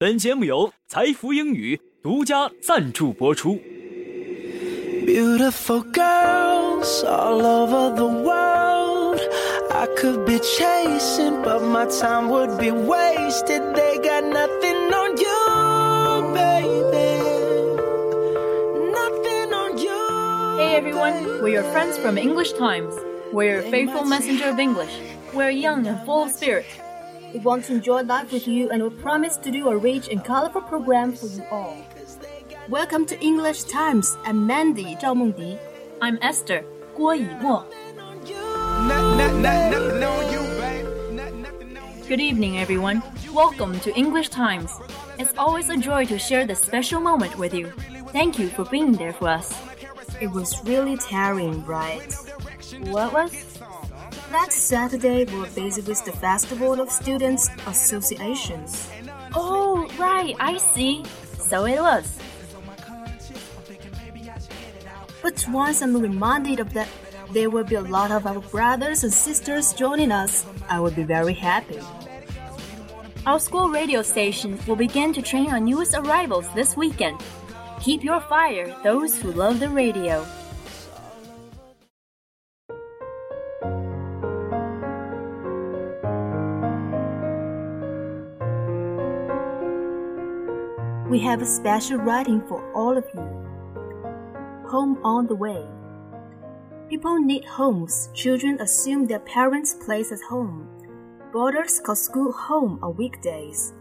[0.00, 3.59] 本节目由财富英语独家赞助播出。
[5.05, 9.19] Beautiful girls all over the world.
[9.71, 13.61] I could be chasing, but my time would be wasted.
[13.75, 17.21] They got nothing on you, baby.
[18.91, 20.57] Nothing on you.
[20.57, 22.93] Hey everyone, we're your friends from English Times.
[23.31, 24.93] We're your faithful messenger of English.
[25.33, 26.65] We're young and full of spirit.
[27.33, 30.23] We want to enjoy life with you and we promise to do a rich and
[30.23, 31.77] colorful program for you all.
[32.67, 34.17] Welcome to English Times.
[34.25, 35.57] I'm Mandy Zhao Mengdi.
[36.01, 36.65] I'm Esther
[36.97, 37.63] Guo Yimo.
[42.09, 43.01] Good evening, everyone.
[43.33, 44.71] Welcome to English Times.
[45.17, 47.71] It's always a joy to share this special moment with you.
[48.11, 49.53] Thank you for being there for us.
[50.19, 52.13] It was really tiring, right?
[52.87, 53.31] What was?
[54.31, 58.89] Last Saturday we're busy with the Festival of Students Associations.
[59.35, 61.03] Oh, right, I see.
[61.37, 62.17] So it was.
[65.21, 66.87] But once I'm reminded of that
[67.31, 71.03] there will be a lot of our brothers and sisters joining us, I will be
[71.03, 71.79] very happy.
[73.25, 77.19] Our school radio station will begin to train our newest arrivals this weekend.
[77.81, 80.25] Keep your fire, those who love the radio.
[91.11, 93.27] We have a special writing for all of you.
[94.69, 95.61] Home on the way.
[96.89, 98.07] People need homes.
[98.13, 100.69] Children assume their parents' place as home.
[101.33, 103.73] Boarders call school home on weekdays.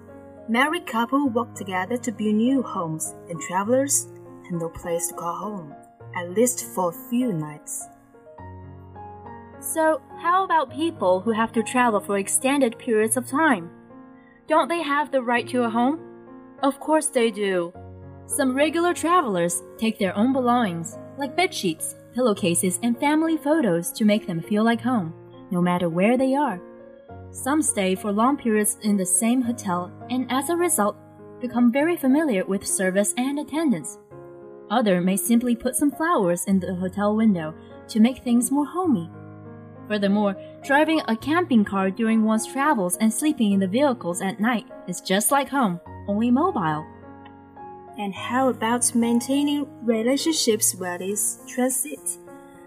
[0.48, 4.08] Married couple work together to build new homes, and travelers
[4.50, 5.72] have no place to call home,
[6.16, 7.86] at least for a few nights.
[9.60, 13.70] So, how about people who have to travel for extended periods of time?
[14.48, 16.09] Don't they have the right to a home?
[16.62, 17.72] Of course they do.
[18.26, 24.04] Some regular travelers take their own belongings, like bed sheets, pillowcases, and family photos to
[24.04, 25.14] make them feel like home,
[25.50, 26.60] no matter where they are.
[27.30, 30.96] Some stay for long periods in the same hotel and as a result
[31.40, 33.98] become very familiar with service and attendance.
[34.70, 37.54] Other may simply put some flowers in the hotel window
[37.88, 39.10] to make things more homey.
[39.88, 44.66] Furthermore, driving a camping car during one's travels and sleeping in the vehicles at night
[44.86, 46.84] is just like home, only mobile.
[47.98, 52.18] And how about maintaining relationships while it's transit?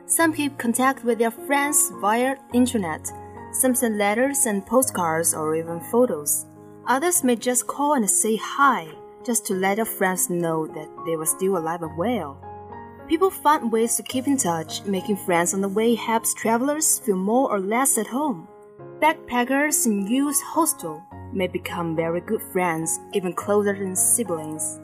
[0.06, 3.12] Some keep contact with their friends via internet.
[3.52, 6.46] Some send letters and postcards or even photos.
[6.88, 8.88] Others may just call and say hi,
[9.26, 12.38] just to let their friends know that they were still alive and well.
[13.08, 17.18] People find ways to keep in touch, making friends on the way helps travelers feel
[17.18, 18.48] more or less at home.
[19.04, 21.04] Backpackers in youth hostel
[21.34, 24.80] may become very good friends, even closer than siblings.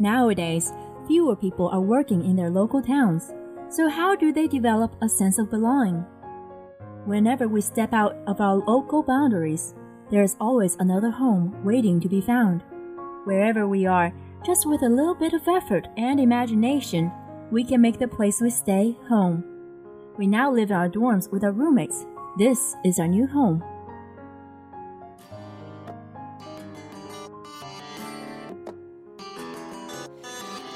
[0.00, 0.72] Nowadays,
[1.06, 3.32] fewer people are working in their local towns,
[3.68, 6.04] so how do they develop a sense of belonging?
[7.04, 9.76] Whenever we step out of our local boundaries,
[10.10, 12.64] there is always another home waiting to be found.
[13.22, 14.12] Wherever we are,
[14.44, 17.12] just with a little bit of effort and imagination,
[17.52, 19.44] we can make the place we stay home.
[20.18, 22.06] We now live in our dorms with our roommates.
[22.36, 23.62] This is our new home.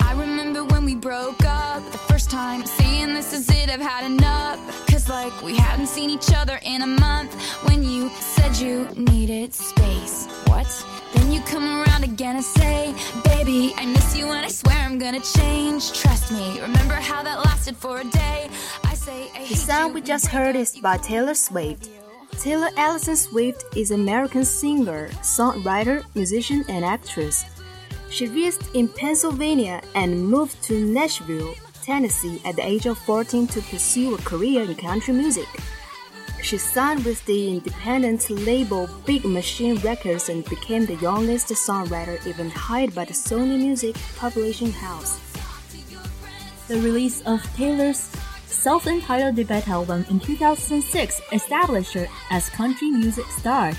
[0.00, 4.06] I remember when we broke up the first time, saying this is it, I've had
[4.06, 4.86] enough.
[4.86, 7.34] Cause like we hadn't seen each other in a month
[7.66, 10.28] when you said you needed space.
[10.46, 10.68] What?
[11.12, 12.94] Then you come around again and say,
[13.24, 15.92] Baby, I miss you and I swear I'm gonna change.
[15.92, 18.48] Trust me, remember how that lasted for a day?
[19.08, 21.88] The song we just heard is by Taylor Swift.
[22.32, 27.46] Taylor Allison Swift is an American singer, songwriter, musician, and actress.
[28.10, 33.62] She raised in Pennsylvania and moved to Nashville, Tennessee at the age of 14 to
[33.62, 35.48] pursue a career in country music.
[36.42, 42.50] She signed with the independent label Big Machine Records and became the youngest songwriter even
[42.50, 45.18] hired by the Sony Music Publishing House.
[46.68, 48.10] The release of Taylor's
[48.48, 53.72] self entitled debut album in 2006 established her as country music star.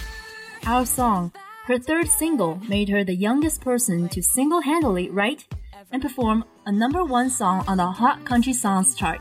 [0.65, 1.31] Our song,
[1.65, 5.45] her third single, made her the youngest person to single handedly write
[5.91, 9.19] and perform a number one song on the Hot Country Songs chart.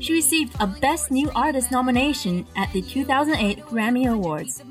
[0.00, 4.62] She received a Best New Artist nomination at the 2008 Grammy Awards.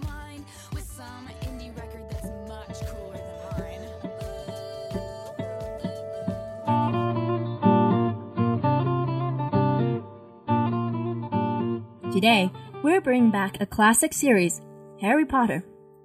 [12.23, 14.61] Today, we're bringing back a classic series,
[15.01, 15.61] Harry Potter.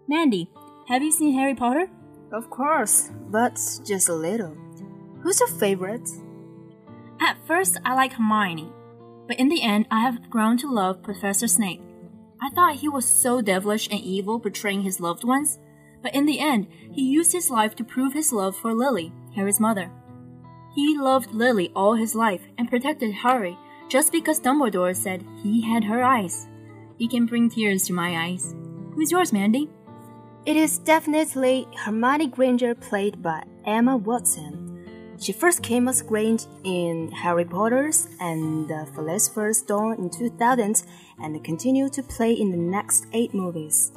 [0.08, 0.50] Mandy,
[0.88, 1.88] have you seen Harry Potter?
[2.32, 3.54] Of course, but
[3.86, 4.56] just a little.
[5.22, 6.08] Who's your favorite?
[7.20, 8.72] At first, I like Hermione,
[9.28, 11.82] but in the end, I have grown to love Professor Snape.
[12.42, 15.60] I thought he was so devilish and evil betraying his loved ones,
[16.02, 19.60] but in the end, he used his life to prove his love for Lily, Harry's
[19.60, 19.92] mother.
[20.74, 23.56] He loved Lily all his life and protected Harry
[23.88, 26.46] just because Dumbledore said he had her eyes.
[26.98, 28.54] He can bring tears to my eyes.
[28.94, 29.68] Who's yours, Mandy?
[30.44, 34.68] It is definitely Hermione Granger, played by Emma Watson.
[35.20, 40.82] She first came as Grange in Harry Potter's and the Philosopher's Stone in 2000
[41.20, 43.92] and continued to play in the next eight movies.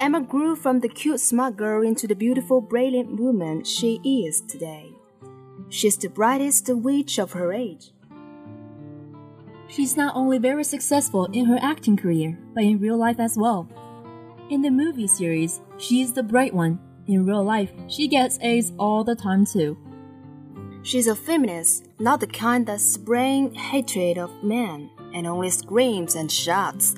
[0.00, 4.92] Emma grew from the cute smart girl into the beautiful brilliant woman she is today.
[5.70, 7.92] She's the brightest witch of her age.
[9.70, 13.68] She's not only very successful in her acting career, but in real life as well.
[14.50, 16.80] In the movie series, she is the bright one.
[17.06, 19.78] In real life, she gets A's all the time too.
[20.82, 26.30] She's a feminist, not the kind that spraying hatred of men and only screams and
[26.30, 26.96] shouts.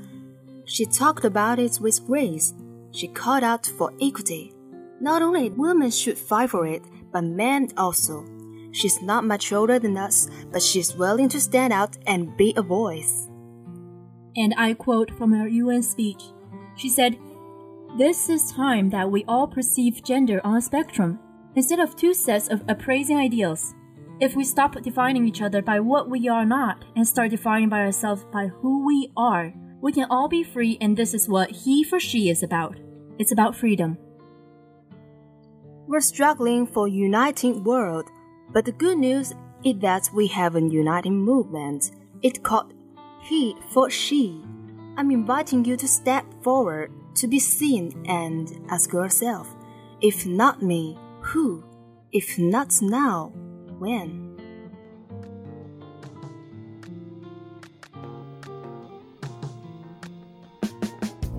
[0.65, 2.55] She talked about it with grace.
[2.93, 4.55] She called out for equity.
[5.01, 6.83] Not only women should fight for it,
[7.13, 8.25] but men also.
[8.73, 12.63] She's not much older than us, but she's willing to stand out and be a
[12.63, 13.29] voice.
[14.35, 16.23] And I quote from her UN speech.
[16.77, 17.19] She said,
[17.99, 21.19] This is time that we all perceive gender on a spectrum
[21.55, 23.75] instead of two sets of appraising ideals.
[24.21, 27.81] If we stop defining each other by what we are not and start defining by
[27.81, 29.53] ourselves by who we are,
[29.83, 32.79] we can all be free, and this is what he for she is about.
[33.19, 33.99] It's about freedom.
[35.89, 38.09] We're struggling for a uniting world,
[38.53, 39.33] but the good news
[39.65, 41.93] is that we have a uniting movement.
[42.23, 42.75] It's called
[43.23, 44.43] He for She.
[44.97, 49.55] I'm inviting you to step forward, to be seen, and ask yourself
[50.03, 51.65] if not me, who?
[52.13, 53.33] If not now,
[53.79, 54.32] when?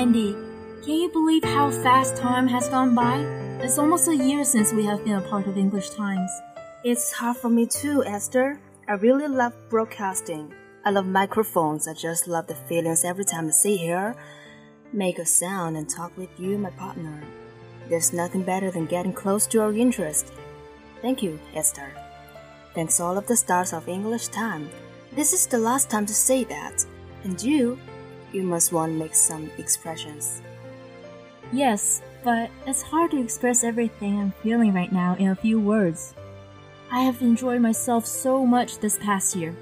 [0.00, 0.32] Mandy,
[0.82, 3.18] can you believe how fast time has gone by?
[3.60, 6.30] It's almost a year since we have been a part of English Times.
[6.82, 8.58] It's hard for me too, Esther.
[8.88, 10.54] I really love broadcasting.
[10.86, 11.86] I love microphones.
[11.86, 14.16] I just love the feelings every time I sit here,
[14.90, 17.22] make a sound, and talk with you, my partner.
[17.90, 20.32] There's nothing better than getting close to our interest.
[21.02, 21.92] Thank you, Esther.
[22.74, 24.70] Thanks all of the stars of English time.
[25.12, 26.86] This is the last time to say that.
[27.22, 27.78] And you,
[28.32, 30.42] you must want to make some expressions.
[31.52, 36.14] Yes, but it's hard to express everything I'm feeling right now in a few words.
[36.90, 39.54] I have enjoyed myself so much this past year.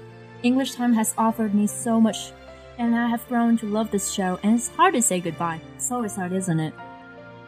[0.43, 2.31] English Time has offered me so much,
[2.77, 5.61] and I have grown to love this show, and it's hard to say goodbye.
[5.75, 6.73] It's always hard, isn't it?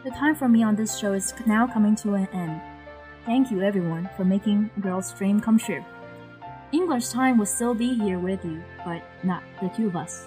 [0.04, 2.60] The time for me on this show is now coming to an end.
[3.24, 5.84] Thank you, everyone, for making Girl's dream come true.
[6.72, 10.26] English Time will still be here with you, but not the two of us.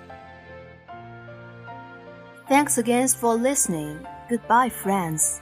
[2.48, 4.06] Thanks again for listening.
[4.30, 5.42] Goodbye, friends.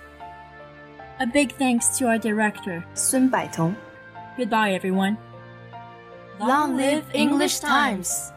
[1.19, 3.75] A big thanks to our director, Sun Baitong.
[4.38, 5.17] Goodbye, everyone.
[6.39, 8.31] Long live English Times!